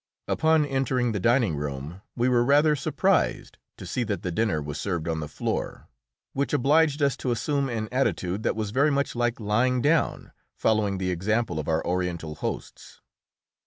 Upon 0.27 0.65
entering 0.65 1.11
the 1.11 1.19
dining 1.19 1.55
room 1.55 2.01
we 2.15 2.27
were 2.27 2.43
rather 2.43 2.75
surprised 2.75 3.59
to 3.77 3.85
see 3.85 4.03
that 4.05 4.23
the 4.23 4.31
dinner 4.31 4.59
was 4.59 4.79
served 4.79 5.07
on 5.07 5.19
the 5.19 5.27
floor, 5.27 5.89
which 6.33 6.53
obliged 6.53 7.03
us 7.03 7.15
to 7.17 7.29
assume 7.29 7.69
an 7.69 7.87
attitude 7.91 8.41
that 8.41 8.55
was 8.55 8.71
very 8.71 8.89
much 8.89 9.15
like 9.15 9.39
lying 9.39 9.79
down, 9.79 10.31
following 10.55 10.97
the 10.97 11.11
example 11.11 11.59
of 11.59 11.67
our 11.67 11.85
Oriental 11.85 12.33
hosts. 12.33 12.99